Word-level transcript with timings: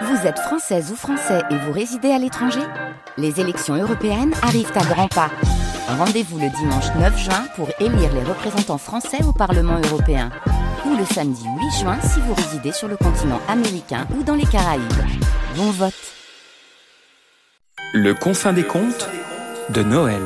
Vous 0.00 0.26
êtes 0.26 0.38
française 0.38 0.90
ou 0.90 0.96
français 0.96 1.42
et 1.50 1.56
vous 1.56 1.72
résidez 1.72 2.10
à 2.10 2.18
l'étranger 2.18 2.62
Les 3.18 3.40
élections 3.40 3.74
européennes 3.74 4.32
arrivent 4.42 4.72
à 4.74 4.84
grands 4.84 5.08
pas. 5.08 5.30
Rendez-vous 5.86 6.38
le 6.38 6.48
dimanche 6.48 6.86
9 6.98 7.18
juin 7.18 7.44
pour 7.56 7.68
élire 7.78 8.12
les 8.14 8.22
représentants 8.22 8.78
français 8.78 9.22
au 9.22 9.32
Parlement 9.32 9.78
européen. 9.84 10.30
Ou 10.86 10.96
le 10.96 11.04
samedi 11.04 11.44
8 11.44 11.80
juin 11.80 12.00
si 12.00 12.20
vous 12.20 12.32
résidez 12.32 12.72
sur 12.72 12.88
le 12.88 12.96
continent 12.96 13.40
américain 13.48 14.06
ou 14.16 14.22
dans 14.22 14.34
les 14.34 14.46
Caraïbes. 14.46 14.82
Bon 15.56 15.70
vote 15.70 15.92
Le 17.92 18.14
confin 18.14 18.54
des 18.54 18.64
contes 18.64 19.08
de 19.68 19.82
Noël. 19.82 20.22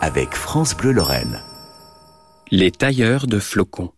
Avec 0.00 0.34
France 0.34 0.74
Bleu 0.74 0.92
Lorraine. 0.92 1.42
Les 2.50 2.70
tailleurs 2.70 3.26
de 3.26 3.38
flocons. 3.38 3.92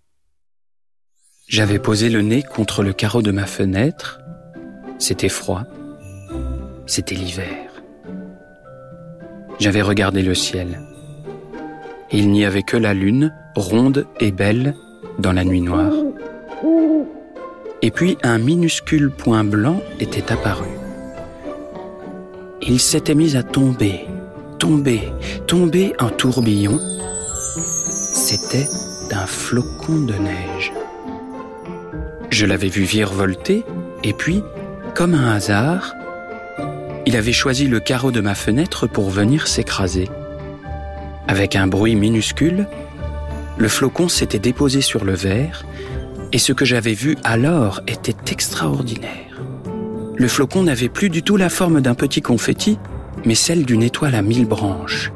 J'avais 1.46 1.78
posé 1.78 2.08
le 2.08 2.22
nez 2.22 2.42
contre 2.42 2.82
le 2.82 2.92
carreau 2.92 3.22
de 3.22 3.30
ma 3.30 3.46
fenêtre. 3.46 4.21
C'était 5.02 5.28
froid. 5.28 5.64
C'était 6.86 7.16
l'hiver. 7.16 7.72
J'avais 9.58 9.82
regardé 9.82 10.22
le 10.22 10.32
ciel. 10.32 10.80
Il 12.12 12.30
n'y 12.30 12.44
avait 12.44 12.62
que 12.62 12.76
la 12.76 12.94
lune, 12.94 13.34
ronde 13.56 14.06
et 14.20 14.30
belle, 14.30 14.76
dans 15.18 15.32
la 15.32 15.42
nuit 15.42 15.60
noire. 15.60 15.92
Et 17.82 17.90
puis 17.90 18.16
un 18.22 18.38
minuscule 18.38 19.10
point 19.10 19.42
blanc 19.42 19.82
était 19.98 20.30
apparu. 20.30 20.68
Il 22.60 22.78
s'était 22.78 23.16
mis 23.16 23.36
à 23.36 23.42
tomber, 23.42 24.06
tomber, 24.60 25.12
tomber 25.48 25.94
en 25.98 26.10
tourbillon. 26.10 26.78
C'était 28.14 28.68
un 29.10 29.26
flocon 29.26 30.02
de 30.02 30.14
neige. 30.14 30.72
Je 32.30 32.46
l'avais 32.46 32.68
vu 32.68 32.82
virevolter, 32.82 33.64
et 34.04 34.12
puis, 34.12 34.44
comme 34.94 35.14
un 35.14 35.32
hasard, 35.32 35.94
il 37.06 37.16
avait 37.16 37.32
choisi 37.32 37.66
le 37.66 37.80
carreau 37.80 38.10
de 38.10 38.20
ma 38.20 38.34
fenêtre 38.34 38.86
pour 38.86 39.10
venir 39.10 39.46
s'écraser. 39.46 40.08
Avec 41.28 41.56
un 41.56 41.66
bruit 41.66 41.94
minuscule, 41.94 42.66
le 43.56 43.68
flocon 43.68 44.08
s'était 44.08 44.38
déposé 44.38 44.80
sur 44.80 45.04
le 45.04 45.14
verre, 45.14 45.64
et 46.32 46.38
ce 46.38 46.52
que 46.52 46.64
j'avais 46.64 46.92
vu 46.92 47.16
alors 47.24 47.80
était 47.86 48.32
extraordinaire. 48.32 49.40
Le 50.16 50.28
flocon 50.28 50.64
n'avait 50.64 50.88
plus 50.88 51.10
du 51.10 51.22
tout 51.22 51.36
la 51.36 51.48
forme 51.48 51.80
d'un 51.80 51.94
petit 51.94 52.20
confetti, 52.20 52.78
mais 53.24 53.34
celle 53.34 53.64
d'une 53.64 53.82
étoile 53.82 54.14
à 54.14 54.22
mille 54.22 54.46
branches, 54.46 55.12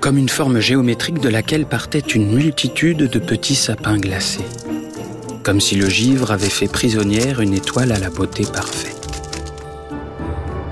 comme 0.00 0.18
une 0.18 0.28
forme 0.28 0.60
géométrique 0.60 1.20
de 1.20 1.28
laquelle 1.28 1.66
partait 1.66 1.98
une 1.98 2.32
multitude 2.32 2.98
de 2.98 3.18
petits 3.18 3.54
sapins 3.56 3.98
glacés 3.98 4.44
comme 5.46 5.60
si 5.60 5.76
le 5.76 5.88
givre 5.88 6.32
avait 6.32 6.50
fait 6.50 6.66
prisonnière 6.66 7.40
une 7.40 7.54
étoile 7.54 7.92
à 7.92 8.00
la 8.00 8.10
beauté 8.10 8.42
parfaite. 8.52 9.22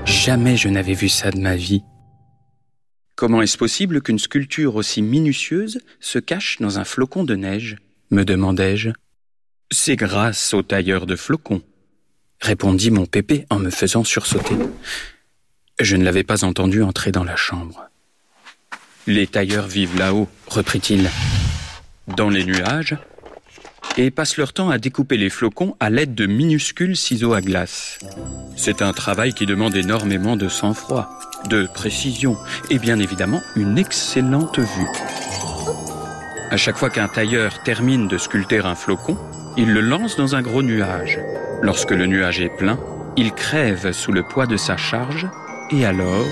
Jamais 0.03 0.57
je 0.57 0.67
n'avais 0.67 0.95
vu 0.95 1.07
ça 1.07 1.31
de 1.31 1.39
ma 1.39 1.55
vie. 1.55 1.81
Comment 3.15 3.41
est-ce 3.41 3.57
possible 3.57 4.01
qu'une 4.01 4.19
sculpture 4.19 4.75
aussi 4.75 5.01
minutieuse 5.01 5.79
se 6.01 6.19
cache 6.19 6.57
dans 6.59 6.77
un 6.77 6.83
flocon 6.83 7.23
de 7.23 7.35
neige 7.35 7.77
me 8.11 8.25
demandai-je. 8.25 8.89
C'est 9.71 9.95
grâce 9.95 10.53
au 10.53 10.61
tailleur 10.61 11.05
de 11.05 11.15
flocons, 11.15 11.61
répondit 12.41 12.91
mon 12.91 13.05
pépé 13.05 13.45
en 13.49 13.59
me 13.59 13.69
faisant 13.69 14.03
sursauter. 14.03 14.57
Je 15.79 15.95
ne 15.95 16.03
l'avais 16.03 16.25
pas 16.25 16.43
entendu 16.43 16.83
entrer 16.83 17.13
dans 17.13 17.23
la 17.23 17.37
chambre. 17.37 17.85
Les 19.07 19.25
tailleurs 19.25 19.67
vivent 19.67 19.97
là-haut, 19.97 20.27
reprit-il. 20.47 21.09
Dans 22.17 22.29
les 22.29 22.43
nuages, 22.43 22.97
et 23.97 24.11
passent 24.11 24.37
leur 24.37 24.53
temps 24.53 24.69
à 24.69 24.77
découper 24.77 25.17
les 25.17 25.29
flocons 25.29 25.75
à 25.79 25.89
l'aide 25.89 26.15
de 26.15 26.25
minuscules 26.25 26.97
ciseaux 26.97 27.33
à 27.33 27.41
glace. 27.41 27.99
C'est 28.55 28.81
un 28.81 28.93
travail 28.93 29.33
qui 29.33 29.45
demande 29.45 29.75
énormément 29.75 30.35
de 30.35 30.47
sang-froid, 30.47 31.19
de 31.49 31.67
précision 31.73 32.37
et 32.69 32.79
bien 32.79 32.99
évidemment 32.99 33.41
une 33.55 33.77
excellente 33.77 34.59
vue. 34.59 34.89
À 36.51 36.57
chaque 36.57 36.77
fois 36.77 36.89
qu'un 36.89 37.07
tailleur 37.07 37.63
termine 37.63 38.07
de 38.07 38.17
sculpter 38.17 38.59
un 38.59 38.75
flocon, 38.75 39.17
il 39.57 39.73
le 39.73 39.81
lance 39.81 40.15
dans 40.17 40.35
un 40.35 40.41
gros 40.41 40.61
nuage. 40.61 41.19
Lorsque 41.61 41.91
le 41.91 42.05
nuage 42.05 42.41
est 42.41 42.55
plein, 42.55 42.77
il 43.17 43.31
crève 43.31 43.91
sous 43.91 44.11
le 44.11 44.23
poids 44.23 44.45
de 44.45 44.57
sa 44.57 44.77
charge 44.77 45.27
et 45.71 45.85
alors, 45.85 46.27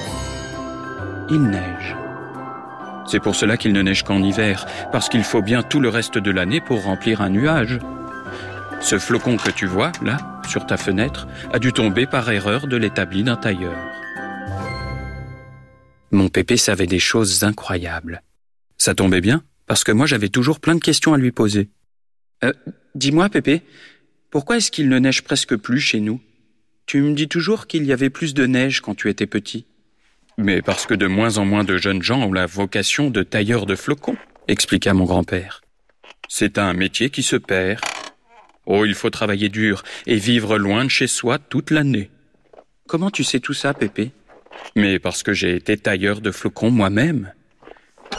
il 1.30 1.42
neige. 1.42 1.96
C'est 3.06 3.20
pour 3.20 3.36
cela 3.36 3.58
qu'il 3.58 3.74
ne 3.74 3.82
neige 3.82 4.04
qu'en 4.04 4.24
hiver, 4.24 4.66
parce 4.92 5.10
qu'il 5.10 5.24
faut 5.24 5.42
bien 5.42 5.64
tout 5.64 5.80
le 5.80 5.90
reste 5.90 6.18
de 6.18 6.32
l'année 6.32 6.62
pour 6.62 6.84
remplir 6.84 7.22
un 7.22 7.30
nuage. 7.30 7.80
Ce 8.82 9.00
flocon 9.00 9.38
que 9.38 9.52
tu 9.52 9.66
vois, 9.66 9.92
là, 10.02 10.42
sur 10.48 10.66
ta 10.66 10.78
fenêtre, 10.78 11.28
a 11.52 11.60
dû 11.60 11.74
tomber 11.74 12.06
par 12.06 12.30
erreur 12.30 12.68
de 12.68 12.78
l'établi 12.78 13.24
d'un 13.24 13.36
tailleur. 13.36 13.78
Mon 16.12 16.30
pépé 16.30 16.58
savait 16.58 16.88
des 16.88 17.00
choses 17.00 17.44
incroyables. 17.44 18.22
Ça 18.78 18.94
tombait 18.94 19.22
bien, 19.22 19.44
parce 19.66 19.84
que 19.84 19.92
moi 19.92 20.06
j'avais 20.06 20.30
toujours 20.30 20.60
plein 20.60 20.76
de 20.76 20.80
questions 20.80 21.14
à 21.14 21.18
lui 21.18 21.32
poser. 21.32 21.70
Euh, 22.44 22.54
dis-moi, 22.96 23.30
Pépé, 23.30 23.62
pourquoi 24.30 24.58
est-ce 24.58 24.72
qu'il 24.72 24.90
ne 24.90 25.00
neige 25.00 25.24
presque 25.24 25.56
plus 25.56 25.80
chez 25.80 26.00
nous? 26.00 26.22
Tu 26.86 27.02
me 27.02 27.14
dis 27.14 27.28
toujours 27.28 27.68
qu'il 27.68 27.86
y 27.86 27.94
avait 27.94 28.10
plus 28.10 28.34
de 28.34 28.46
neige 28.46 28.82
quand 28.82 28.96
tu 28.96 29.10
étais 29.10 29.28
petit. 29.28 29.66
Mais 30.38 30.62
parce 30.62 30.86
que 30.86 30.94
de 30.94 31.08
moins 31.08 31.38
en 31.38 31.46
moins 31.46 31.64
de 31.64 31.78
jeunes 31.78 32.02
gens 32.02 32.22
ont 32.22 32.34
la 32.34 32.46
vocation 32.46 33.10
de 33.10 33.24
tailleur 33.24 33.66
de 33.66 33.76
flocons, 33.76 34.18
expliqua 34.48 34.94
mon 34.94 35.06
grand-père. 35.06 35.62
C'est 36.28 36.58
un 36.58 36.74
métier 36.74 37.10
qui 37.10 37.24
se 37.24 37.36
perd. 37.36 37.82
Oh, 38.66 38.86
il 38.86 38.96
faut 38.96 39.10
travailler 39.10 39.50
dur 39.50 39.84
et 40.08 40.16
vivre 40.16 40.58
loin 40.58 40.86
de 40.86 40.90
chez 40.90 41.08
soi 41.08 41.38
toute 41.38 41.70
l'année. 41.70 42.10
Comment 42.88 43.12
tu 43.12 43.24
sais 43.24 43.40
tout 43.40 43.54
ça, 43.54 43.74
Pépé? 43.74 44.12
Mais 44.76 45.00
parce 45.00 45.24
que 45.24 45.34
j'ai 45.34 45.56
été 45.56 45.78
tailleur 45.78 46.22
de 46.22 46.32
flocons 46.32 46.72
moi-même. 46.72 47.32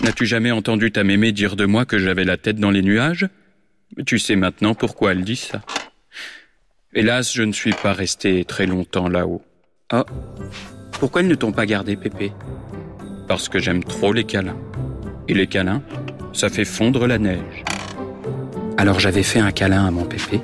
N'as-tu 0.03 0.27
jamais 0.27 0.51
entendu 0.51 0.93
ta 0.93 1.05
mémé 1.05 1.33
dire 1.33 1.57
de 1.57 1.65
moi 1.65 1.85
que 1.85 1.99
j'avais 1.99 2.25
la 2.25 2.37
tête 2.37 2.57
dans 2.57 2.71
les 2.71 2.83
nuages? 2.83 3.29
Tu 4.07 4.19
sais 4.19 4.37
maintenant 4.37 4.75
pourquoi 4.75 5.13
elle 5.13 5.25
dit 5.25 5.37
ça. 5.37 5.63
Hélas, 6.93 7.33
je 7.33 7.43
ne 7.43 7.53
suis 7.53 7.73
pas 7.73 7.93
resté 7.93 8.45
très 8.45 8.67
longtemps 8.67 9.09
là-haut. 9.09 9.43
Oh, 9.93 10.05
pourquoi 11.05 11.21
ils 11.21 11.29
ne 11.29 11.35
t'ont 11.35 11.53
pas 11.53 11.67
gardé, 11.67 11.97
Pépé? 11.97 12.33
Parce 13.29 13.51
que 13.51 13.59
j'aime 13.59 13.85
trop 13.85 14.15
les 14.15 14.25
câlins. 14.25 14.57
Et 15.29 15.35
les 15.35 15.47
câlins, 15.47 15.83
ça 16.33 16.49
fait 16.49 16.65
fondre 16.65 17.07
la 17.07 17.19
neige. 17.19 17.63
Alors 18.79 18.99
j'avais 19.01 19.23
fait 19.23 19.39
un 19.39 19.51
câlin 19.51 19.85
à 19.85 19.91
mon 19.91 20.07
Pépé. 20.07 20.41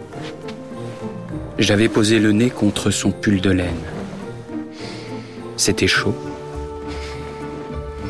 J'avais 1.59 1.89
posé 1.89 2.19
le 2.19 2.33
nez 2.33 2.51
contre 2.51 2.91
son 2.91 3.11
pull 3.11 3.41
de 3.41 3.51
laine. 3.51 3.87
C'était 5.57 5.87
chaud. 5.87 6.15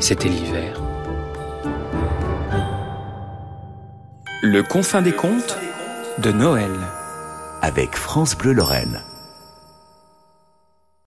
C'était 0.00 0.28
l'hiver. 0.28 0.82
Le 4.42 4.64
confin 4.64 5.02
des 5.02 5.12
contes 5.12 5.56
de 6.18 6.32
Noël. 6.32 6.72
Avec 7.62 7.94
France 7.94 8.36
Bleu 8.36 8.54
Lorraine. 8.54 9.00